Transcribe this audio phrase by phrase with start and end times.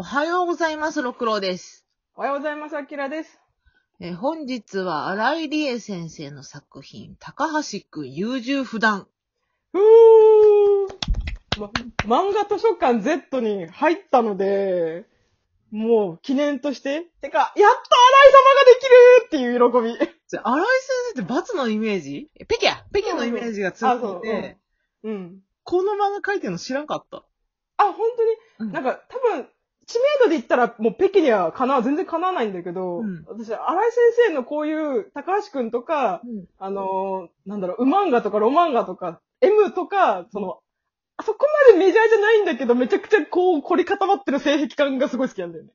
[0.00, 1.86] おはようございます、六郎です。
[2.16, 3.38] おはようございます、あきらです。
[4.00, 9.06] えー本日は荒井理恵先生の作品、高橋くん優柔不断。
[9.72, 11.70] ふー、ま、
[12.06, 15.04] 漫画図書館 Z に入ったので、
[15.70, 17.76] もう記念として、てか、やっと新
[18.22, 20.16] 井様ができるっていう喜び。
[20.28, 22.30] じゃ荒井先生って罰のイメージ？
[22.40, 24.56] えペケやペケのイメージが強あそうくて、
[25.04, 25.40] うん。
[25.62, 27.22] この漫画書いてるの知らんかった。
[27.76, 29.46] あ、本当に、うんなんか多分、
[29.90, 33.98] 知名度で言ったらもうペケにはかなわ、全然かなわないんだけど、うん私、新井先
[34.28, 40.60] 生のこういう高橋くんとか、うんあのーなんだろう、ウマンガとかロマンガとか、M とか、その、
[41.16, 45.70] あそこまでメジャーじゃないんだけど、めちゃくちゃこう、凝り固まってる性癖感がすごい好きなんだよね。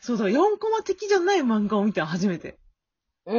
[0.00, 2.58] そうそう、4コマ的じゃない漫画を見た初めて。
[3.26, 3.38] う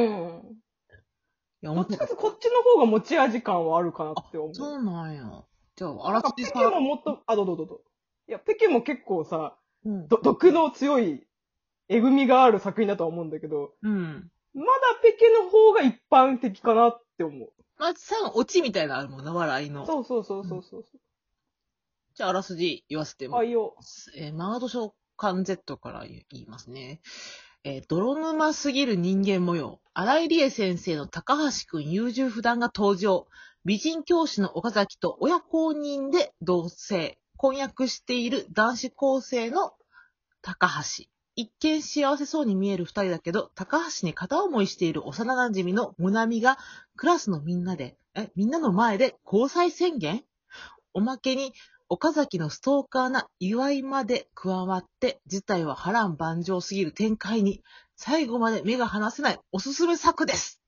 [1.62, 4.54] いや、どっちかとこっちの方が持ち味感はあるかなって思う。
[4.54, 5.44] そうなんや。
[5.74, 6.72] じゃあ、な荒んかペケ辻さん。
[6.72, 7.80] ももっと、あ、どうぞどうぞ。
[8.28, 10.08] いや、ペケも結構さ、うん。
[10.08, 11.26] ど毒の強い、
[11.88, 14.30] えぐみがある作品だとは思うんだけど、うん。
[14.54, 17.52] まだペケの方が一般的かなって思う。
[17.78, 19.86] まず最後、オチみたいなのあるもんな、笑いの。
[19.86, 20.84] そうそうそうそうそう。
[22.14, 23.74] じゃあ、あらすじ言わせてもあ、いいよ。
[24.16, 27.00] えー、マード書館 Z から言いますね。
[27.62, 29.80] えー泥沼すぎる人間模様。
[29.92, 33.26] 荒井理恵先生の高橋くん優柔不断が登場。
[33.66, 37.16] 美人教師の岡崎と親公認で同棲。
[37.40, 39.72] 婚約している男子高生の
[40.42, 41.06] 高橋。
[41.36, 46.58] 一見幸せそうに見える二人だけど、高橋に片思いしている幼馴染のモナミが、
[46.96, 50.22] クラスのみんなで、え、みんなの前で交際宣言？
[50.92, 51.54] おまけに、
[51.88, 57.62] 岡崎のストーカーな祝いまで加わって、事態は波乱万丈すぎる展開に、
[57.96, 60.60] 最後まで目が離せないおすすめ作です。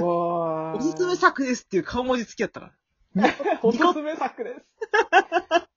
[0.00, 2.72] おすすめ作ですっていう顔文字付きやったか
[3.16, 3.34] ら。
[3.64, 5.69] おすすめ作です。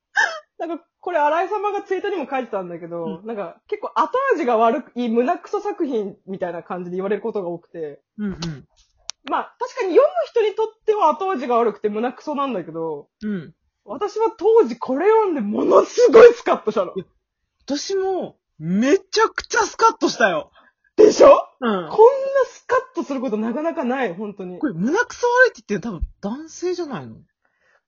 [0.60, 8.38] なんか、これ、荒井様がツイートにも書いてたんだけど、なんか、結構後味が悪い胸クソ作品みたいな感じで言われることが多くて、うん
[9.30, 13.30] まあ、確かに読む人にとっては後味が悪くて胸クソなんだけど、うん。
[13.30, 13.54] うん。
[13.86, 16.94] 私私は当時これ読んでものすごいスカッとしたの。
[17.66, 20.52] 私も、めちゃくちゃスカッとしたよ。
[20.96, 21.32] でしょ？
[21.62, 21.90] うんこんな
[22.46, 24.60] スカッとすることなかなかない、本当に。
[24.60, 27.16] これ、胸くそ悪いって言ってるの多分男性じゃないの？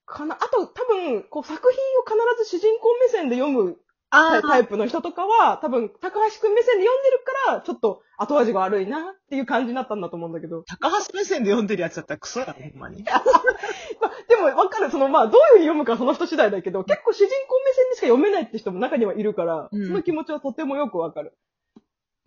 [0.06, 3.76] かな、あと多分、こう作品を必ず主人公目線で読む
[4.10, 10.62] タイプの人とかは、多分、高橋くん目線で読んでるから、ちょっと後味が悪いなっていう感じになったんだと思うんだけど。
[10.62, 13.02] 高橋目線で読んでるやつだったらクソやね、ほんまに。
[14.00, 21.36] まあ、でもわかる、そのまあ、どういうふうに読むかその人次第だけど、結構主人公目線でしか読めないって人も中にはいるから、うんその気持ちはとてもよくわかる。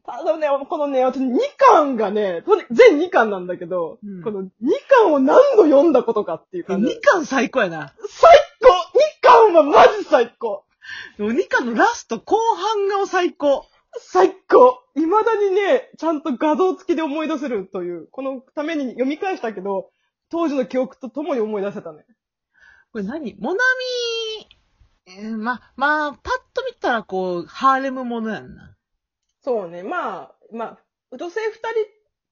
[0.05, 4.47] ただね、このね、私2巻がね、全2巻なんだけど、うんこの2
[5.03, 6.87] 巻を何度読んだことかっていう感じ。
[6.87, 7.93] 2巻最高やな。
[8.09, 10.65] 最高 !2 巻はマジ最高
[11.17, 13.65] でも2巻のラスト後半が最高。
[13.97, 19.89] 最高未だにね、ちゃんと画像付きで思い出せるという、このために読み返したけど、
[20.29, 22.05] 当時の記憶とともに思い出せたね。
[22.91, 23.35] これ何？
[23.39, 23.57] モナ
[25.07, 26.21] ミ、えーま、まあ、パッ
[26.53, 28.75] と見たらこう、ハーレムものやんな。
[29.49, 30.77] そうね、まあ、まあ、
[31.11, 31.63] 女性二人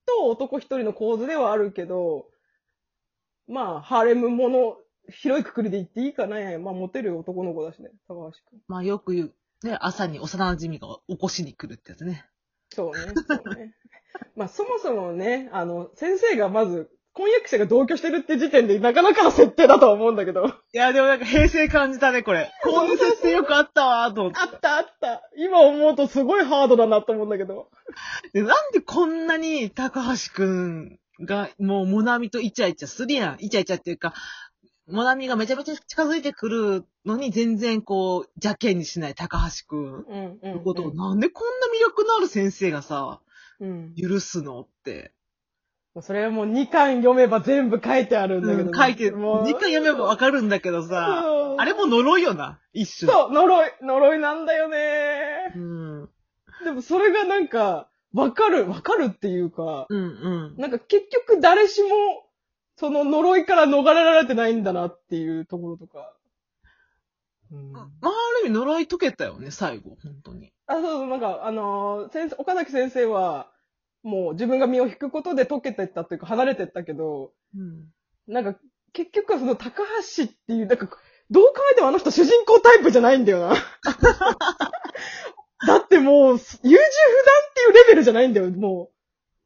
[0.05, 2.27] と男一人の構図ではあるけど、
[3.47, 4.77] まあ、ハーレムもの、
[5.09, 8.59] 広いくくりで言っていいかなまあ、モテる男の子だしね、高橋くん。
[8.67, 9.33] まあ、よく言う。
[9.63, 12.23] ね、朝に幼馴染が起こしに来るってやつね。
[12.71, 13.73] そうね、そうね。
[14.37, 20.45] まあ、そもそもね、あの、先生がまず、婚約者が同居してるって時点でなかなかの設定だとは思うんだけど。
[20.45, 22.51] いや、でもなんか平成感じたね、これ。
[22.61, 24.39] こういう設定よくあったわ、と思って。
[24.39, 25.26] あったあった。
[25.37, 27.69] 今思うとすごいハードだなと思うんだけど。
[28.33, 33.37] でなんでこんなに高橋くんが、もう、モナミとイチャイチャするやん。
[33.39, 34.13] イチャイチャっていうか、
[34.87, 39.79] モナミがめちゃめちゃ近づいてくるのに全然こう、邪険にしない高橋くん。
[39.79, 40.53] うん、うん。
[40.55, 43.21] のことを、なんでこんな魅力のある先生がさ、
[43.59, 43.95] うん。
[43.95, 45.11] 許すのって。
[46.01, 49.43] それはもう2巻読めば全部書いてあるんだけど、うん書いて、もう。
[49.43, 53.11] 2回読めばわかるんだけどさ、うんあれも呪いよな、一種。
[53.11, 55.59] そう、呪い、呪いなんだよねう。
[55.59, 56.09] ん。
[56.63, 60.55] でもそれがなんか、わかる、わかるっていうか、うんうん。
[60.57, 61.89] なんか結局誰しも、
[62.75, 66.13] その呪いから逃れられてないんだなっていうところとか。
[67.51, 68.09] うんまあ、あ
[68.43, 70.51] る意味呪い解けたよね、最後、本当に。
[70.67, 73.49] あ、そうそう、なんか、あのー先生、岡崎先生は、
[74.07, 77.91] もう自分が身を引くことで解けてったっていうか離れてったけど、うん。
[78.25, 78.57] なんか、
[78.93, 79.83] 結局はその高
[80.17, 80.87] 橋っていう、なんか、
[81.29, 83.55] どう考えてもあの人主人公タイプじゃないんだよな。
[85.67, 86.43] だってもう、優柔不断っ
[87.53, 88.91] ていうレベルじゃないんだよ、も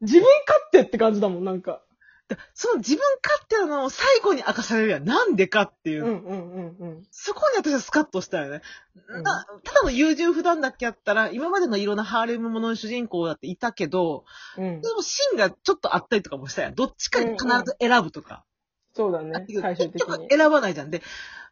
[0.01, 0.05] う。
[0.05, 1.83] 自分勝手って感じだもん、なんか。
[2.31, 5.03] でその自分勝手なのを最後に明かされるやん。
[5.03, 6.05] なんでかっていう。
[6.05, 7.03] うんうんうんうん。
[7.11, 8.61] そこに私はスカッとしたよね。
[9.09, 14.23] うんなただの優柔不断だけやったら、今までのいろんなハーレムものの主人公だっていたけど、
[14.57, 14.93] うんで。
[14.93, 16.75] も芯がちょっとあったりとかもしたやん。
[16.75, 18.45] どっちかに必ず選ぶとか。
[18.93, 19.45] そうだね。
[19.61, 20.29] 最終的に。
[20.29, 20.89] 選ばないじゃん。
[20.89, 21.01] で、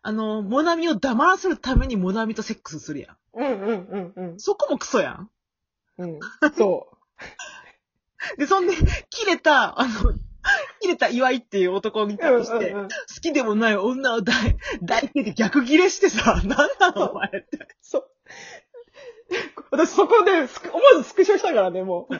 [0.01, 3.17] あの、モナミを黙らせるためにモナミとセックスするやん。
[3.33, 5.29] うんうんうんそこもクソやん。
[5.97, 6.13] うん。
[6.13, 6.19] うん。
[6.55, 6.87] そ
[8.37, 8.73] で、そんで、
[9.09, 10.13] 切れた、あの、
[10.89, 12.17] 切れた岩井っていう男にう。
[12.17, 14.55] 対して、うんうんうん好きでもない女を抱い
[14.87, 17.67] 抱いてて逆ギレしてさ、 なんなのお前って。
[17.81, 18.09] そう。
[19.71, 20.47] 私そこで思わ
[20.97, 22.15] ずスクショしたからね、もう。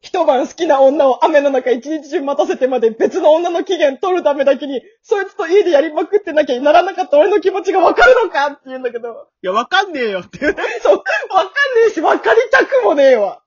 [0.00, 10.38] 一晩好きな女を雨の中一日中待たせてまで別の女の期限取るためだけに、そいつと家でやりまくってなきゃならなかった俺の気持ちがわかるのかって言うんだけど、いや、わかんねえよって。
[10.38, 11.02] そう、わかんね
[11.88, 13.42] えし、わかりたくもねえわ。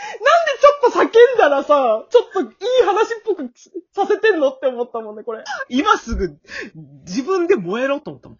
[0.00, 2.48] なんでちょっと叫んだらさ、ちょっといい
[2.84, 3.50] 話っぽく
[3.92, 5.44] させてんのって思ったもんね、これ。
[5.68, 6.38] 今すぐ、
[7.06, 8.38] 自分で燃えろと思ったもん。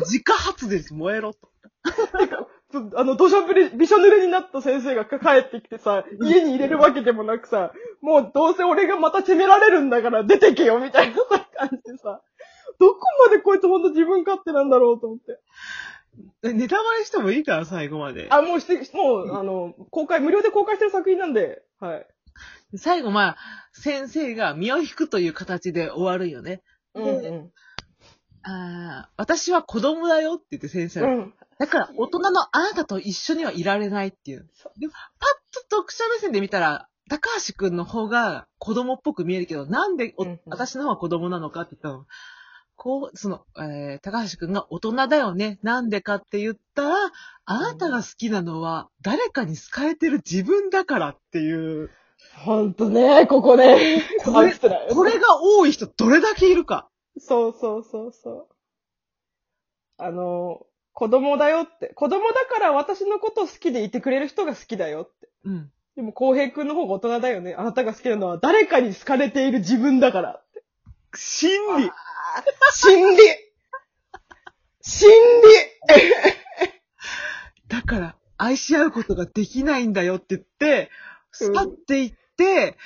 [0.00, 1.48] 自家発電燃えろと。
[2.96, 5.16] あの、土砂降り、びしょ濡れになった先生が帰
[5.46, 7.72] ってきてさ、家に入れるわけでもなくさ、
[8.02, 12.20] もうどうせ俺がまた責められるんだから出てけよ、みたいなさ感じでさ、
[12.78, 15.40] どこまでこいつほんと自分勝手なんだろうと思って。
[16.42, 18.28] えネタバレしてもいいから、最後まで。
[18.30, 22.06] あ、もうして、もう、あの、公開、無料で公開してる作品なんで、はい。
[22.76, 23.36] 最後、まあ、
[23.72, 26.62] 先生が身を引くという形で終わるよね。
[26.94, 27.52] うんうん。
[28.42, 31.34] ああ、私は子供だよって言って先生が、うん。
[31.58, 34.48] だから大人のあなたと一緒にはいられないっていう。
[34.78, 42.06] でパッと読者目線で見たら、高橋くんの方が子供っぽく見えるけど、なんでおうんうん私の方が子供なのかって言ったの。
[42.78, 45.58] こう、その、えー、高橋くんが大人だよね。
[45.62, 46.94] なんでかって言ったら、
[47.44, 51.90] あなたが好きなのは、誰かに好かれてる自分だからっていう。
[52.36, 54.04] ほんとね、ここね。
[54.24, 56.88] これこれが多い人どれだけいるか。
[57.18, 58.46] そうそうそうそう。
[59.98, 61.88] あの、子供だよって。
[61.94, 65.28] 子供だから私のこと好きでいてくれる人が好きだよって。
[65.44, 65.72] うん。
[65.96, 67.56] でも、浩平くんの方が大人だよね。
[67.58, 70.62] あなたが好きなのは誰かに好かれている自分だからって。
[71.16, 71.90] 心理。
[72.72, 73.22] 心理
[74.80, 75.10] 心
[77.68, 80.90] だから、愛し合うことができないんだよって言って、
[81.40, 82.76] うん去っていって、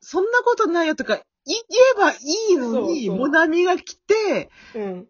[0.00, 1.56] そんなことないよとか、い言
[1.96, 2.16] えばい
[2.50, 5.08] いのに、そうそうモナミが来て、理うん。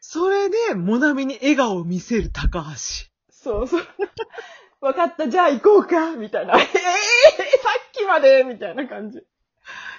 [0.00, 3.06] それで、モナミに笑顔を見せる高橋。
[3.30, 3.86] そうそう。
[4.80, 6.60] わかった、じゃあ行こうかみたいな。
[6.60, 6.74] ええー、さ
[7.88, 9.24] っきまでみたいな感じ。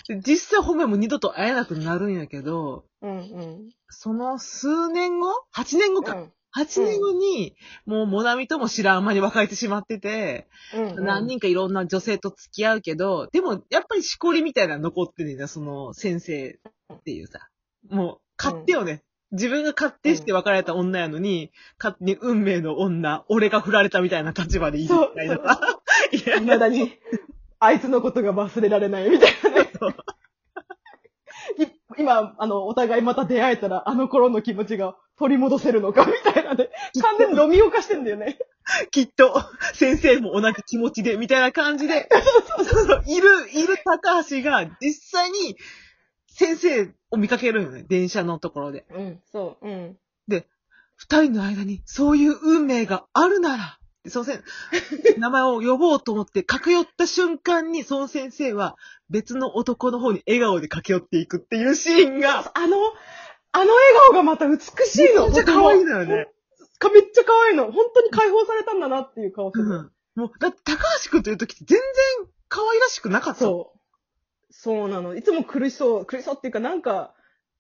[0.07, 3.69] で実際褒めも二度と会えなくなるんやけど、うんうん。
[3.89, 6.27] その数年後 ?8 年後か。
[6.56, 7.56] 8年後に、
[7.86, 11.06] もうモナミとも知らん間に別れてしまってて、うんうん。
[11.06, 16.57] 何人かいろんな女性と付き合うけど、でも、やっぱりしこりみたいなの残ってるんだ、その先生
[16.94, 17.50] っていうさ。
[17.89, 19.04] もう、勝手よね。
[19.31, 25.81] 自分が勝手して別れた女やのに、勝手に運命の女、俺が振られたみたいな立場でいるみたいなさ。
[26.12, 26.94] いや、未だに、
[27.59, 29.68] あいつのことが忘れられないみたいなね。
[31.59, 36.69] い今、あの、お互いまた出会えたら、あの頃の気持ちが取り戻せるのかみたいなね。
[37.01, 38.38] 完全に飲みをかしてんだよね。
[38.92, 39.33] きっと、
[39.74, 42.09] 先生も同じ気持ちで、みたいな感じで、
[42.57, 45.57] そうそういる、いる高橋が、実際に、
[46.27, 48.86] 先生を見かけるよね、電車のところで。
[48.92, 49.98] うん、そう、うん。
[50.98, 53.76] 二人の間にそういう運命があるなら、
[54.09, 54.44] すいません。
[55.19, 58.78] 名前を呼ぼうと思って駆け寄った瞬間に、その先生は
[59.09, 62.78] 別の男の方に笑顔で駆け寄っていくっていうシーンが、あの、
[63.52, 65.28] あの笑顔がまた美しいの。
[65.28, 66.28] めっちゃ可愛いのよね。
[66.80, 67.71] かめっちゃ可愛いの。
[67.71, 69.66] 本当に解放されたんだなっていう顔する。
[69.66, 69.92] うん。
[70.16, 73.40] もう、だって高橋くんという時って全然可愛らしくなかった。
[73.40, 73.80] そう。
[74.52, 75.16] そうなの。
[75.16, 76.06] いつも苦しそう。
[76.06, 77.14] 苦しそうっていうか、なんか、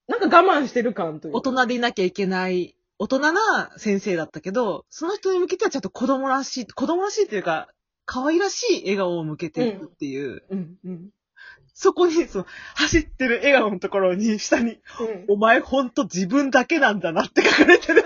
[0.07, 1.39] なんか我慢してる感というか。
[1.39, 7.69] 大人でいなきゃいけない、大人な先生だったけど、その人に向けてはちょっと子供らしい、子供らしいというか、
[8.05, 11.09] 可愛らしい笑顔を向けていくっていう、うん、うん。
[11.73, 14.79] そこに、その、走ってる笑顔のところに、下に、うん。
[15.27, 18.03] お前ほんと自分だけなんだなって書かれてる。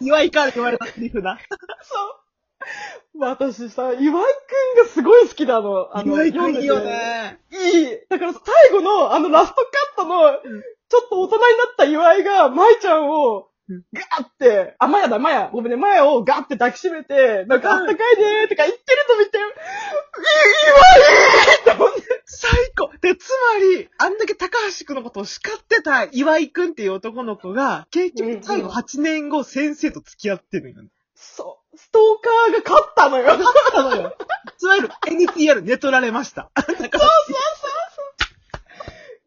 [0.00, 1.40] 岩井 から言われたセリフだ。
[1.82, 2.29] そう。
[3.18, 5.96] 私さ、岩井くんがすごい好きなの。
[5.96, 7.40] あの、岩井く読んいいよね。
[7.50, 7.98] いい。
[8.08, 9.56] だから最後の、あのラスト
[9.96, 10.38] カットの、
[10.88, 15.48] ちょっと大人になった岩井が、舞ちゃんをうん、ガーって、あ、マヤだ、マヤ。
[15.52, 19.48] ごめんね、マヤをガーって抱きしめて、なんかあったかいねーとか言ってるの見て、い岩
[21.54, 22.22] 井って思って。
[22.26, 30.88] 最高で、つまり、あんだけ高橋くんのことを叱ってた岩井くんっていう男の子が、結局最後うんうん8年後先生と付き合ってるんよね。
[31.14, 33.38] そう、ストーカーが勝ったのよ。
[33.72, 34.16] たのよ。
[34.62, 36.50] いわゆる NTR 寝取られました。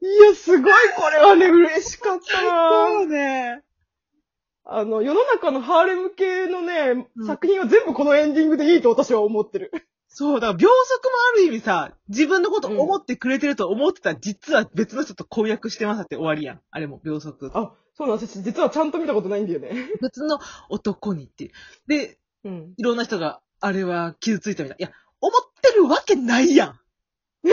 [0.01, 3.63] いや、すごい、これはね、嬉しかったなそうね。
[4.65, 9.72] あの、世の中のハーレム系のね、うん作品は全部このエンディングでいいと私は思ってる。
[10.07, 16.62] そう、だから秒速もある意味さ、自分のこと思ってくれてると思ってたら、実は別の人と婚約してますって終わりやん。
[16.69, 17.50] あれも秒速。
[17.55, 18.41] あ、そうなんです。
[18.43, 19.72] 実はちゃんと見たことないんだよね。
[20.01, 21.51] 別の男にっていう。
[21.88, 22.73] で、うん。
[22.77, 24.77] いろんな人が、あれは傷ついたみたい。
[24.79, 26.79] いや、思ってるわけないやん。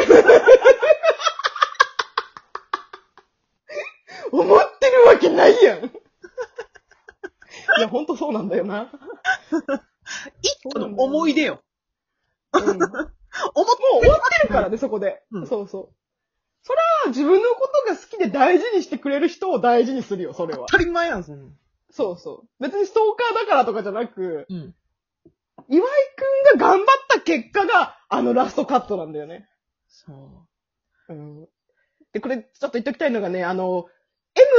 [4.33, 5.85] 思ってるわけないやん。
[5.85, 5.91] い
[7.81, 8.91] や、ほんとそうなんだよな。
[10.43, 11.63] 一個の思い出よ。
[12.53, 12.87] うん、もう思っ
[14.01, 15.23] 終わってるからね、そこで。
[15.31, 15.95] うんそうそう。
[16.63, 20.67] それは自分のことが好きで大事にしてくれる人を大事にするよ、それは。
[20.69, 21.57] 当たり前やん、そんなん。
[21.91, 22.63] そうそう。
[22.63, 24.75] 別にストーカーだからとかじゃなく、うん。
[25.69, 25.91] 岩井
[26.53, 29.49] くんが頑張った結果が、あのラストカットなんだよね。
[29.89, 30.13] そ
[31.09, 31.49] うん。
[32.13, 33.87] で、これ、ちょっと言っときたいのがね、あの、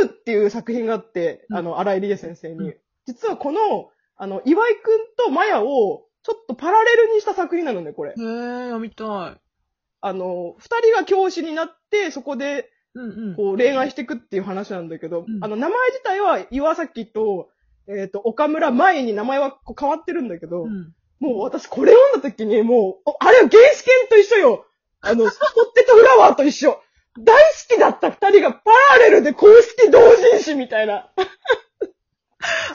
[0.02, 2.56] M っていう作品があって、うんあの、荒井理恵先生に。
[2.56, 2.78] うん
[3.08, 8.22] 実はこの、あの、岩井くんとマヤを、ちょっとパラレルにした作品なのね、これう。。
[8.22, 9.04] へえ、読みた
[9.36, 9.42] い。
[10.02, 12.70] あの、二人が教師になって、そこで。
[13.38, 17.50] こう、恋愛していくっていう話なんだけど、うんあの、名前自体は岩崎と、
[17.98, 20.94] えっ、と、岡村前に名前はこう変わってるんだけど、うん。
[21.20, 24.66] もう私これ読んだ時にもう、おあれは原始圏と一緒よ
[25.02, 26.82] あの、スポッテとフラワーと一緒
[27.20, 31.10] 大好きだった二人がパラレルで公式同人誌みたいな。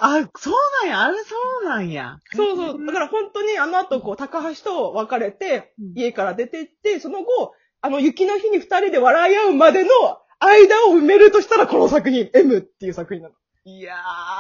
[0.01, 0.55] あ、そう
[0.85, 2.19] なんや、あれそうなんや。
[2.35, 2.87] そうそう。
[2.87, 9.91] だから本当にあの後こう、高橋と別れてうん、家から出て行って、その後、あの雪の日に二人で笑い合うまでの
[10.39, 13.35] 間を埋めるとしたらこの作品、M っていう作品なの。
[13.69, 13.97] いや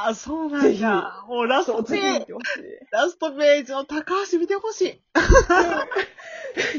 [0.09, 1.13] ー、そうなんや。
[1.27, 2.27] もうラストページ
[2.93, 4.89] ラストページの高橋見てほしい。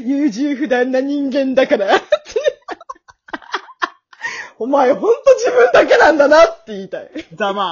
[0.08, 2.00] 優柔不断な人間だから。
[4.58, 7.10] お前ほんと自分だけなんだなって言いたい。
[7.34, 7.66] ざまあ。